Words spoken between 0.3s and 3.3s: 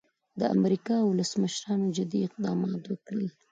د امریکا ولسمشرانو جدي اقدامات وکړل.